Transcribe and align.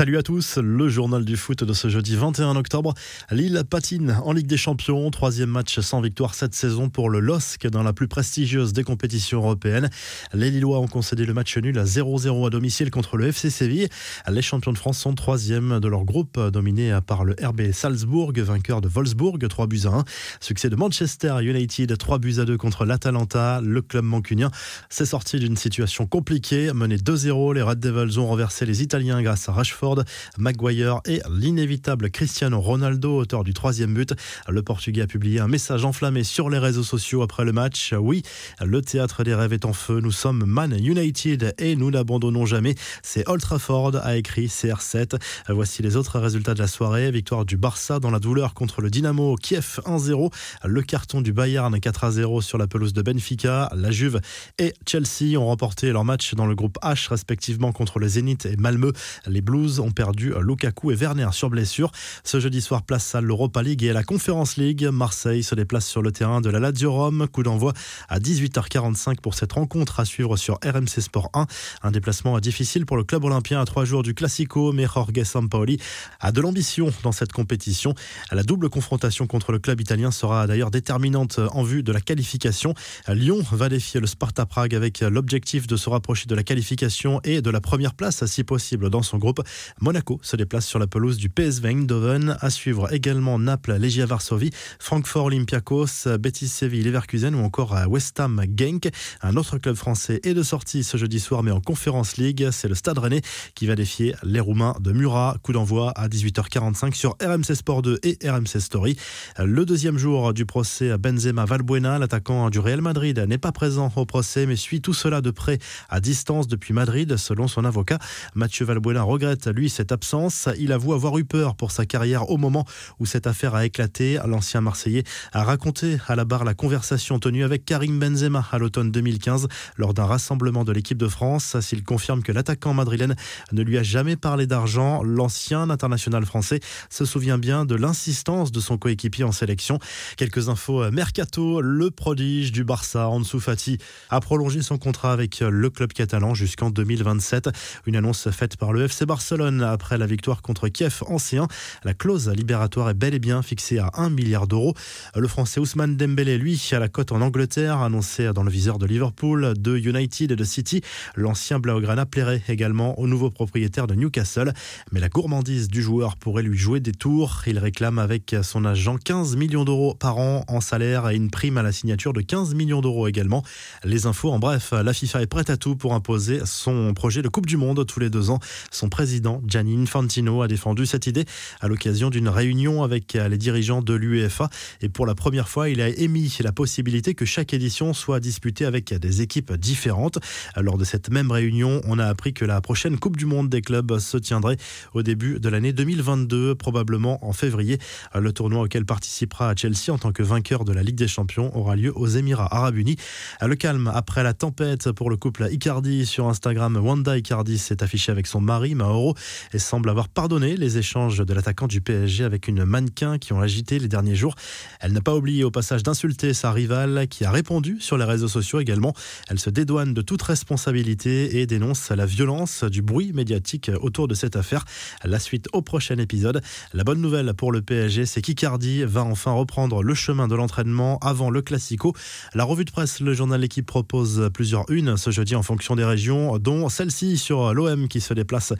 Salut 0.00 0.16
à 0.16 0.22
tous, 0.22 0.56
le 0.56 0.88
journal 0.88 1.26
du 1.26 1.36
foot 1.36 1.62
de 1.62 1.74
ce 1.74 1.90
jeudi 1.90 2.16
21 2.16 2.56
octobre. 2.56 2.94
Lille 3.30 3.62
patine 3.68 4.16
en 4.24 4.32
Ligue 4.32 4.46
des 4.46 4.56
Champions, 4.56 5.10
troisième 5.10 5.50
match 5.50 5.78
sans 5.80 6.00
victoire 6.00 6.32
cette 6.32 6.54
saison 6.54 6.88
pour 6.88 7.10
le 7.10 7.20
LOSC 7.20 7.66
dans 7.66 7.82
la 7.82 7.92
plus 7.92 8.08
prestigieuse 8.08 8.72
des 8.72 8.82
compétitions 8.82 9.40
européennes. 9.40 9.90
Les 10.32 10.50
Lillois 10.50 10.80
ont 10.80 10.86
concédé 10.86 11.26
le 11.26 11.34
match 11.34 11.54
nul 11.58 11.78
à 11.78 11.84
0-0 11.84 12.46
à 12.46 12.48
domicile 12.48 12.90
contre 12.90 13.18
le 13.18 13.26
FC 13.26 13.50
Séville. 13.50 13.90
Les 14.26 14.40
champions 14.40 14.72
de 14.72 14.78
France 14.78 14.96
sont 14.96 15.14
troisième 15.14 15.80
de 15.80 15.88
leur 15.88 16.04
groupe, 16.04 16.40
dominé 16.48 16.98
par 17.06 17.24
le 17.24 17.36
RB 17.38 17.70
Salzbourg, 17.72 18.32
vainqueur 18.34 18.80
de 18.80 18.88
Wolfsburg, 18.88 19.46
3 19.46 19.66
buts 19.66 19.82
à 19.84 19.88
1. 19.88 20.04
Succès 20.40 20.70
de 20.70 20.76
Manchester 20.76 21.36
United, 21.42 21.94
3 21.98 22.18
buts 22.18 22.36
à 22.38 22.46
2 22.46 22.56
contre 22.56 22.86
l'Atalanta. 22.86 23.60
Le 23.62 23.82
club 23.82 24.06
mancunien 24.06 24.50
s'est 24.88 25.04
sorti 25.04 25.38
d'une 25.38 25.58
situation 25.58 26.06
compliquée. 26.06 26.72
Mené 26.72 26.96
2-0, 26.96 27.52
les 27.52 27.60
Red 27.60 27.80
Devils 27.80 28.18
ont 28.18 28.28
renversé 28.28 28.64
les 28.64 28.82
Italiens 28.82 29.20
grâce 29.20 29.46
à 29.50 29.52
Rashford 29.52 29.89
Maguire 30.38 31.00
et 31.06 31.20
l'inévitable 31.30 32.10
Cristiano 32.10 32.60
Ronaldo, 32.60 33.18
auteur 33.18 33.44
du 33.44 33.54
troisième 33.54 33.94
but. 33.94 34.14
Le 34.48 34.62
Portugais 34.62 35.02
a 35.02 35.06
publié 35.06 35.40
un 35.40 35.48
message 35.48 35.84
enflammé 35.84 36.24
sur 36.24 36.50
les 36.50 36.58
réseaux 36.58 36.82
sociaux 36.82 37.22
après 37.22 37.44
le 37.44 37.52
match. 37.52 37.94
Oui, 37.98 38.22
le 38.60 38.82
théâtre 38.82 39.24
des 39.24 39.34
rêves 39.34 39.52
est 39.52 39.64
en 39.64 39.72
feu. 39.72 40.00
Nous 40.00 40.12
sommes 40.12 40.44
Man 40.44 40.72
United 40.72 41.54
et 41.58 41.76
nous 41.76 41.90
n'abandonnons 41.90 42.46
jamais. 42.46 42.74
C'est 43.02 43.28
Old 43.28 43.40
Trafford, 43.40 43.96
a 44.02 44.16
écrit 44.16 44.46
CR7. 44.46 45.20
Voici 45.48 45.82
les 45.82 45.96
autres 45.96 46.18
résultats 46.18 46.54
de 46.54 46.60
la 46.60 46.66
soirée. 46.66 47.10
Victoire 47.10 47.44
du 47.44 47.56
Barça 47.56 48.00
dans 48.00 48.10
la 48.10 48.18
douleur 48.18 48.54
contre 48.54 48.80
le 48.80 48.90
Dynamo 48.90 49.36
Kiev 49.36 49.80
1-0. 49.84 50.32
Le 50.64 50.82
carton 50.82 51.20
du 51.20 51.32
Bayern 51.32 51.74
4-0 51.74 52.42
sur 52.42 52.58
la 52.58 52.66
pelouse 52.66 52.92
de 52.92 53.02
Benfica. 53.02 53.70
La 53.74 53.90
Juve 53.90 54.20
et 54.58 54.74
Chelsea 54.86 55.38
ont 55.38 55.46
remporté 55.46 55.92
leur 55.92 56.04
match 56.04 56.34
dans 56.34 56.46
le 56.46 56.54
groupe 56.54 56.78
H 56.82 57.08
respectivement 57.08 57.72
contre 57.72 57.98
le 57.98 58.08
Zénith 58.08 58.46
et 58.46 58.56
Malmö. 58.56 58.92
Les 59.26 59.40
Blues 59.40 59.69
ont 59.78 59.92
perdu 59.92 60.32
Lukaku 60.40 60.90
et 60.90 60.96
Werner 60.96 61.28
sur 61.32 61.50
blessure. 61.50 61.92
Ce 62.24 62.40
jeudi 62.40 62.60
soir, 62.60 62.82
place 62.82 63.14
à 63.14 63.20
l'Europa 63.20 63.62
League 63.62 63.84
et 63.84 63.90
à 63.90 63.92
la 63.92 64.02
Conference 64.02 64.56
League. 64.56 64.88
Marseille 64.90 65.44
se 65.44 65.54
déplace 65.54 65.86
sur 65.86 66.02
le 66.02 66.10
terrain 66.10 66.40
de 66.40 66.50
la 66.50 66.58
Lazio 66.58 66.92
Rome. 66.92 67.28
Coup 67.28 67.42
d'envoi 67.42 67.72
à 68.08 68.18
18h45 68.18 69.20
pour 69.20 69.34
cette 69.34 69.52
rencontre 69.52 70.00
à 70.00 70.04
suivre 70.04 70.36
sur 70.36 70.58
RMC 70.64 71.00
Sport 71.00 71.30
1. 71.34 71.46
Un 71.82 71.90
déplacement 71.90 72.40
difficile 72.40 72.86
pour 72.86 72.96
le 72.96 73.04
club 73.04 73.24
olympien 73.24 73.60
à 73.60 73.64
trois 73.64 73.84
jours 73.84 74.02
du 74.02 74.14
Classico, 74.14 74.72
mais 74.72 74.86
Jorge 74.86 75.22
Sampaoli 75.22 75.78
a 76.18 76.32
de 76.32 76.40
l'ambition 76.40 76.92
dans 77.02 77.12
cette 77.12 77.32
compétition. 77.32 77.94
La 78.32 78.42
double 78.42 78.70
confrontation 78.70 79.26
contre 79.26 79.52
le 79.52 79.58
club 79.58 79.80
italien 79.80 80.10
sera 80.10 80.46
d'ailleurs 80.46 80.70
déterminante 80.70 81.38
en 81.52 81.62
vue 81.62 81.82
de 81.82 81.92
la 81.92 82.00
qualification. 82.00 82.74
Lyon 83.08 83.44
va 83.52 83.68
défier 83.68 84.00
le 84.00 84.06
Sparta 84.06 84.46
Prague 84.46 84.74
avec 84.74 85.00
l'objectif 85.00 85.66
de 85.66 85.76
se 85.76 85.90
rapprocher 85.90 86.26
de 86.26 86.34
la 86.34 86.42
qualification 86.42 87.20
et 87.24 87.42
de 87.42 87.50
la 87.50 87.60
première 87.60 87.94
place 87.94 88.24
si 88.26 88.44
possible 88.44 88.90
dans 88.90 89.02
son 89.02 89.18
groupe. 89.18 89.42
Monaco 89.80 90.18
se 90.22 90.36
déplace 90.36 90.66
sur 90.66 90.78
la 90.78 90.86
pelouse 90.86 91.16
du 91.16 91.28
PSV 91.28 91.68
Eindhoven. 91.68 92.36
À 92.40 92.50
suivre 92.50 92.92
également 92.92 93.38
Naples, 93.38 93.76
Legia 93.76 94.06
Varsovie, 94.06 94.50
Francfort 94.78 95.26
Olympiakos, 95.26 96.08
Betis 96.18 96.48
Séville, 96.48 96.84
Leverkusen 96.84 97.34
ou 97.34 97.44
encore 97.44 97.76
West 97.88 98.18
Ham 98.20 98.42
Genk. 98.56 98.90
Un 99.22 99.36
autre 99.36 99.58
club 99.58 99.76
français 99.76 100.20
est 100.24 100.34
de 100.34 100.42
sortie 100.42 100.84
ce 100.84 100.96
jeudi 100.96 101.20
soir, 101.20 101.42
mais 101.42 101.50
en 101.50 101.60
Conférence 101.60 102.16
League. 102.16 102.48
C'est 102.52 102.68
le 102.68 102.74
Stade 102.74 102.98
Rennais 102.98 103.22
qui 103.54 103.66
va 103.66 103.74
défier 103.74 104.14
les 104.22 104.40
Roumains 104.40 104.74
de 104.80 104.92
Murat. 104.92 105.36
Coup 105.42 105.52
d'envoi 105.52 105.90
à 105.90 106.08
18h45 106.08 106.94
sur 106.94 107.16
RMC 107.22 107.54
Sport 107.54 107.82
2 107.82 107.98
et 108.02 108.18
RMC 108.24 108.60
Story. 108.60 108.96
Le 109.38 109.64
deuxième 109.64 109.98
jour 109.98 110.32
du 110.34 110.46
procès 110.46 110.90
à 110.90 110.98
Benzema 110.98 111.44
Valbuena, 111.44 111.98
l'attaquant 111.98 112.50
du 112.50 112.58
Real 112.58 112.80
Madrid, 112.80 113.18
n'est 113.28 113.38
pas 113.38 113.52
présent 113.52 113.92
au 113.96 114.06
procès, 114.06 114.46
mais 114.46 114.56
suit 114.56 114.80
tout 114.80 114.94
cela 114.94 115.20
de 115.20 115.30
près 115.30 115.58
à 115.88 116.00
distance 116.00 116.48
depuis 116.48 116.72
Madrid, 116.72 117.16
selon 117.16 117.48
son 117.48 117.64
avocat. 117.64 117.98
Mathieu 118.34 118.64
Valbuena 118.64 119.02
regrette 119.02 119.48
lui 119.52 119.70
cette 119.70 119.92
absence. 119.92 120.48
Il 120.58 120.72
avoue 120.72 120.92
avoir 120.92 121.18
eu 121.18 121.24
peur 121.24 121.54
pour 121.54 121.70
sa 121.70 121.86
carrière 121.86 122.30
au 122.30 122.36
moment 122.36 122.64
où 122.98 123.06
cette 123.06 123.26
affaire 123.26 123.54
a 123.54 123.64
éclaté. 123.64 124.18
L'ancien 124.26 124.60
Marseillais 124.60 125.04
a 125.32 125.44
raconté 125.44 125.98
à 126.06 126.16
la 126.16 126.24
barre 126.24 126.44
la 126.44 126.54
conversation 126.54 127.18
tenue 127.18 127.44
avec 127.44 127.64
Karim 127.64 127.98
Benzema 127.98 128.46
à 128.50 128.58
l'automne 128.58 128.90
2015 128.90 129.48
lors 129.76 129.94
d'un 129.94 130.04
rassemblement 130.04 130.64
de 130.64 130.72
l'équipe 130.72 130.98
de 130.98 131.08
France. 131.08 131.58
S'il 131.60 131.84
confirme 131.84 132.22
que 132.22 132.32
l'attaquant 132.32 132.74
madrilène 132.74 133.16
ne 133.52 133.62
lui 133.62 133.78
a 133.78 133.82
jamais 133.82 134.16
parlé 134.16 134.46
d'argent, 134.46 135.02
l'ancien 135.02 135.70
international 135.70 136.24
français 136.24 136.60
se 136.88 137.04
souvient 137.04 137.38
bien 137.38 137.64
de 137.64 137.74
l'insistance 137.74 138.52
de 138.52 138.60
son 138.60 138.78
coéquipier 138.78 139.24
en 139.24 139.32
sélection. 139.32 139.78
Quelques 140.16 140.48
infos 140.48 140.90
mercato, 140.90 141.60
le 141.60 141.90
prodige 141.90 142.52
du 142.52 142.64
Barça, 142.64 143.08
Ansu 143.08 143.40
Fati, 143.40 143.78
a 144.08 144.20
prolongé 144.20 144.62
son 144.62 144.78
contrat 144.78 145.12
avec 145.12 145.40
le 145.40 145.70
club 145.70 145.92
catalan 145.92 146.34
jusqu'en 146.34 146.70
2027. 146.70 147.50
Une 147.86 147.96
annonce 147.96 148.30
faite 148.30 148.56
par 148.56 148.72
le 148.72 148.84
FC 148.84 149.06
Barcelone 149.06 149.39
après 149.40 149.98
la 149.98 150.06
victoire 150.06 150.42
contre 150.42 150.68
Kiev 150.68 151.02
en 151.06 151.16
C1. 151.16 151.48
La 151.84 151.94
clause 151.94 152.28
libératoire 152.28 152.90
est 152.90 152.94
bel 152.94 153.14
et 153.14 153.18
bien 153.18 153.42
fixée 153.42 153.78
à 153.78 153.90
1 153.94 154.10
milliard 154.10 154.46
d'euros. 154.46 154.74
Le 155.16 155.26
français 155.28 155.60
Ousmane 155.60 155.96
Dembélé, 155.96 156.36
lui, 156.38 156.60
à 156.72 156.78
la 156.78 156.88
cote 156.88 157.12
en 157.12 157.20
Angleterre, 157.20 157.78
annoncé 157.78 158.32
dans 158.32 158.42
le 158.42 158.50
viseur 158.50 158.78
de 158.78 158.86
Liverpool, 158.86 159.54
de 159.56 159.76
United 159.76 160.32
et 160.32 160.36
de 160.36 160.44
City. 160.44 160.82
L'ancien 161.16 161.58
Blaugrana 161.58 162.06
plairait 162.06 162.42
également 162.48 162.98
au 162.98 163.06
nouveau 163.06 163.30
propriétaire 163.30 163.86
de 163.86 163.94
Newcastle. 163.94 164.52
Mais 164.92 165.00
la 165.00 165.08
gourmandise 165.08 165.68
du 165.68 165.82
joueur 165.82 166.16
pourrait 166.16 166.42
lui 166.42 166.58
jouer 166.58 166.80
des 166.80 166.92
tours. 166.92 167.42
Il 167.46 167.58
réclame 167.58 167.98
avec 167.98 168.36
son 168.42 168.64
agent 168.64 168.96
15 168.96 169.36
millions 169.36 169.64
d'euros 169.64 169.94
par 169.94 170.18
an 170.18 170.44
en 170.48 170.60
salaire 170.60 171.08
et 171.08 171.16
une 171.16 171.30
prime 171.30 171.56
à 171.56 171.62
la 171.62 171.72
signature 171.72 172.12
de 172.12 172.20
15 172.20 172.54
millions 172.54 172.80
d'euros 172.80 173.08
également. 173.08 173.42
Les 173.84 174.06
infos 174.06 174.30
en 174.30 174.38
bref, 174.38 174.72
la 174.72 174.92
FIFA 174.92 175.22
est 175.22 175.26
prête 175.26 175.50
à 175.50 175.56
tout 175.56 175.76
pour 175.76 175.94
imposer 175.94 176.40
son 176.44 176.92
projet 176.94 177.22
de 177.22 177.28
Coupe 177.28 177.46
du 177.46 177.56
Monde 177.56 177.86
tous 177.86 178.00
les 178.00 178.10
deux 178.10 178.30
ans. 178.30 178.40
Son 178.70 178.88
président 178.88 179.29
Gianni 179.46 179.76
Infantino 179.76 180.42
a 180.42 180.48
défendu 180.48 180.86
cette 180.86 181.06
idée 181.06 181.24
à 181.60 181.68
l'occasion 181.68 182.10
d'une 182.10 182.28
réunion 182.28 182.82
avec 182.82 183.14
les 183.14 183.38
dirigeants 183.38 183.82
de 183.82 183.94
l'UEFA. 183.94 184.48
Et 184.80 184.88
pour 184.88 185.06
la 185.06 185.14
première 185.14 185.48
fois, 185.48 185.68
il 185.68 185.80
a 185.80 185.88
émis 185.88 186.36
la 186.40 186.52
possibilité 186.52 187.14
que 187.14 187.24
chaque 187.24 187.54
édition 187.54 187.92
soit 187.92 188.20
disputée 188.20 188.64
avec 188.64 188.92
des 188.94 189.22
équipes 189.22 189.52
différentes. 189.52 190.18
Lors 190.56 190.78
de 190.78 190.84
cette 190.84 191.10
même 191.10 191.30
réunion, 191.30 191.80
on 191.86 191.98
a 191.98 192.06
appris 192.06 192.32
que 192.32 192.44
la 192.44 192.60
prochaine 192.60 192.98
Coupe 192.98 193.16
du 193.16 193.26
Monde 193.26 193.48
des 193.48 193.62
clubs 193.62 193.98
se 193.98 194.16
tiendrait 194.16 194.56
au 194.94 195.02
début 195.02 195.40
de 195.40 195.48
l'année 195.48 195.72
2022, 195.72 196.54
probablement 196.54 197.24
en 197.26 197.32
février. 197.32 197.78
Le 198.14 198.32
tournoi 198.32 198.62
auquel 198.62 198.84
participera 198.84 199.54
Chelsea 199.56 199.90
en 199.90 199.98
tant 199.98 200.12
que 200.12 200.22
vainqueur 200.22 200.64
de 200.64 200.72
la 200.72 200.82
Ligue 200.82 200.96
des 200.96 201.08
Champions 201.08 201.54
aura 201.56 201.76
lieu 201.76 201.92
aux 201.94 202.06
Émirats 202.06 202.52
Arabes 202.54 202.76
Unis. 202.76 202.96
Le 203.40 203.54
calme 203.56 203.90
après 203.94 204.22
la 204.22 204.34
tempête 204.34 204.92
pour 204.92 205.10
le 205.10 205.16
couple 205.16 205.48
Icardi 205.50 206.06
sur 206.06 206.28
Instagram. 206.28 206.76
Wanda 206.76 207.16
Icardi 207.16 207.58
s'est 207.58 207.82
affichée 207.82 208.12
avec 208.12 208.26
son 208.26 208.40
mari 208.40 208.74
Mauro 208.74 209.14
et 209.52 209.58
semble 209.58 209.90
avoir 209.90 210.08
pardonné 210.08 210.56
les 210.56 210.78
échanges 210.78 211.18
de 211.18 211.34
l'attaquant 211.34 211.66
du 211.66 211.80
PSG 211.80 212.24
avec 212.24 212.48
une 212.48 212.64
mannequin 212.64 213.18
qui 213.18 213.32
ont 213.32 213.40
agité 213.40 213.78
les 213.78 213.88
derniers 213.88 214.14
jours. 214.14 214.34
Elle 214.80 214.92
n'a 214.92 215.00
pas 215.00 215.14
oublié 215.14 215.44
au 215.44 215.50
passage 215.50 215.82
d'insulter 215.82 216.34
sa 216.34 216.52
rivale 216.52 217.06
qui 217.08 217.24
a 217.24 217.30
répondu 217.30 217.80
sur 217.80 217.98
les 217.98 218.04
réseaux 218.04 218.28
sociaux 218.28 218.60
également. 218.60 218.94
Elle 219.28 219.38
se 219.38 219.50
dédouane 219.50 219.94
de 219.94 220.02
toute 220.02 220.22
responsabilité 220.22 221.40
et 221.40 221.46
dénonce 221.46 221.90
la 221.90 222.06
violence 222.06 222.64
du 222.64 222.82
bruit 222.82 223.12
médiatique 223.12 223.70
autour 223.80 224.08
de 224.08 224.14
cette 224.14 224.36
affaire. 224.36 224.64
La 225.04 225.18
suite 225.18 225.48
au 225.52 225.62
prochain 225.62 225.98
épisode. 225.98 226.42
La 226.72 226.84
bonne 226.84 227.00
nouvelle 227.00 227.32
pour 227.34 227.52
le 227.52 227.62
PSG, 227.62 228.06
c'est 228.06 228.22
qu'Icardi 228.22 228.84
va 228.84 229.02
enfin 229.02 229.32
reprendre 229.32 229.82
le 229.82 229.94
chemin 229.94 230.28
de 230.28 230.34
l'entraînement 230.34 230.98
avant 230.98 231.30
le 231.30 231.42
Classico. 231.42 231.94
La 232.34 232.44
revue 232.44 232.64
de 232.64 232.70
presse, 232.70 233.00
le 233.00 233.14
journal 233.14 233.40
L'équipe 233.40 233.66
propose 233.66 234.30
plusieurs 234.34 234.70
unes 234.70 234.96
ce 234.96 235.10
jeudi 235.10 235.34
en 235.34 235.42
fonction 235.42 235.76
des 235.76 235.84
régions, 235.84 236.38
dont 236.38 236.68
celle-ci 236.68 237.16
sur 237.16 237.54
l'OM 237.54 237.88
qui 237.88 238.00
se 238.00 238.12
déplace 238.12 238.52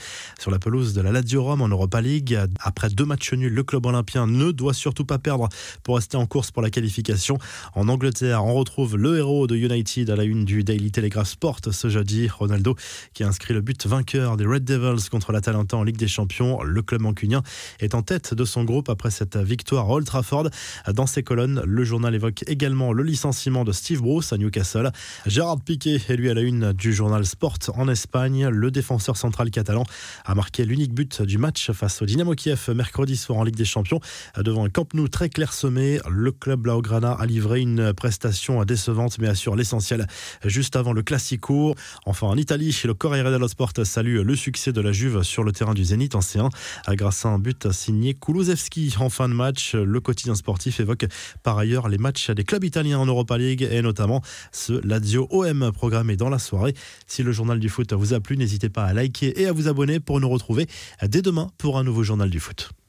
la 0.50 0.58
pelouse 0.58 0.92
de 0.94 1.00
la 1.00 1.12
Lazio 1.12 1.42
Rome 1.42 1.62
en 1.62 1.68
Europa 1.68 2.00
League. 2.00 2.38
Après 2.60 2.88
deux 2.88 3.04
matchs 3.04 3.32
nuls, 3.32 3.52
le 3.52 3.62
club 3.62 3.86
olympien 3.86 4.26
ne 4.26 4.50
doit 4.52 4.74
surtout 4.74 5.04
pas 5.04 5.18
perdre 5.18 5.48
pour 5.82 5.96
rester 5.96 6.16
en 6.16 6.26
course 6.26 6.50
pour 6.50 6.62
la 6.62 6.70
qualification. 6.70 7.38
En 7.74 7.88
Angleterre, 7.88 8.44
on 8.44 8.54
retrouve 8.54 8.96
le 8.96 9.18
héros 9.18 9.46
de 9.46 9.56
United 9.56 10.10
à 10.10 10.16
la 10.16 10.24
une 10.24 10.44
du 10.44 10.64
Daily 10.64 10.90
Telegraph 10.90 11.28
Sport 11.28 11.60
ce 11.70 11.88
jeudi, 11.88 12.28
Ronaldo, 12.28 12.76
qui 13.14 13.24
inscrit 13.24 13.54
le 13.54 13.60
but 13.60 13.86
vainqueur 13.86 14.36
des 14.36 14.46
Red 14.46 14.64
Devils 14.64 15.08
contre 15.10 15.32
l'Atalanta 15.32 15.76
en 15.76 15.82
Ligue 15.82 15.96
des 15.96 16.08
Champions. 16.08 16.62
Le 16.62 16.82
club 16.82 17.00
mancunien 17.00 17.42
est 17.80 17.94
en 17.94 18.02
tête 18.02 18.34
de 18.34 18.44
son 18.44 18.64
groupe 18.64 18.88
après 18.88 19.10
cette 19.10 19.36
victoire 19.36 19.86
à 19.86 19.94
Old 19.94 20.06
Trafford. 20.06 20.48
Dans 20.92 21.06
ses 21.06 21.22
colonnes, 21.22 21.62
le 21.64 21.84
journal 21.84 22.14
évoque 22.14 22.44
également 22.46 22.92
le 22.92 23.02
licenciement 23.02 23.64
de 23.64 23.72
Steve 23.72 24.02
Bruce 24.02 24.32
à 24.32 24.38
Newcastle. 24.38 24.90
Gérard 25.26 25.60
Piquet 25.60 26.00
est 26.08 26.16
lui 26.16 26.30
à 26.30 26.34
la 26.34 26.42
une 26.42 26.72
du 26.72 26.92
journal 26.92 27.24
Sport 27.24 27.58
en 27.74 27.88
Espagne. 27.88 28.48
Le 28.48 28.70
défenseur 28.70 29.16
central 29.16 29.50
catalan 29.50 29.84
a 30.24 30.34
marqué 30.40 30.64
l'unique 30.64 30.94
but 30.94 31.20
du 31.20 31.36
match 31.36 31.70
face 31.72 32.00
au 32.00 32.06
Dynamo 32.06 32.34
Kiev 32.34 32.70
mercredi 32.74 33.18
soir 33.18 33.40
en 33.40 33.44
Ligue 33.44 33.56
des 33.56 33.66
Champions. 33.66 34.00
Devant 34.38 34.64
un 34.64 34.70
Camp 34.70 34.94
Nou 34.94 35.06
très 35.06 35.28
clairsemé, 35.28 36.00
le 36.08 36.32
club 36.32 36.60
Blaugrana 36.60 37.12
a 37.12 37.26
livré 37.26 37.60
une 37.60 37.92
prestation 37.92 38.64
décevante 38.64 39.18
mais 39.18 39.28
assure 39.28 39.54
l'essentiel 39.54 40.06
juste 40.46 40.76
avant 40.76 40.94
le 40.94 41.02
Classico. 41.02 41.74
Enfin 42.06 42.26
en 42.26 42.38
Italie, 42.38 42.74
le 42.86 42.94
Corriere 42.94 43.30
dello 43.30 43.48
Sport 43.48 43.72
salue 43.84 44.22
le 44.22 44.34
succès 44.34 44.72
de 44.72 44.80
la 44.80 44.92
Juve 44.92 45.24
sur 45.24 45.44
le 45.44 45.52
terrain 45.52 45.74
du 45.74 45.84
Zénith 45.84 46.14
en 46.14 46.20
C1 46.20 46.48
grâce 46.96 47.26
à 47.26 47.28
un 47.28 47.38
but 47.38 47.70
signé 47.70 48.14
Kulusevski 48.14 48.94
en 48.98 49.10
fin 49.10 49.28
de 49.28 49.34
match. 49.34 49.74
Le 49.74 50.00
quotidien 50.00 50.34
sportif 50.34 50.80
évoque 50.80 51.04
par 51.42 51.58
ailleurs 51.58 51.90
les 51.90 51.98
matchs 51.98 52.30
des 52.30 52.44
clubs 52.44 52.64
italiens 52.64 52.98
en 52.98 53.04
Europa 53.04 53.36
League 53.36 53.68
et 53.70 53.82
notamment 53.82 54.22
ce 54.52 54.72
Lazio 54.86 55.26
OM 55.28 55.70
programmé 55.72 56.16
dans 56.16 56.30
la 56.30 56.38
soirée. 56.38 56.72
Si 57.06 57.22
le 57.22 57.30
journal 57.30 57.60
du 57.60 57.68
foot 57.68 57.92
vous 57.92 58.14
a 58.14 58.20
plu, 58.20 58.38
n'hésitez 58.38 58.70
pas 58.70 58.84
à 58.84 58.94
liker 58.94 59.38
et 59.38 59.46
à 59.46 59.52
vous 59.52 59.68
abonner 59.68 60.00
pour 60.00 60.18
nous 60.20 60.28
retrouver 60.28 60.66
dès 61.02 61.22
demain 61.22 61.50
pour 61.58 61.78
un 61.78 61.84
nouveau 61.84 62.02
journal 62.02 62.30
du 62.30 62.40
foot. 62.40 62.70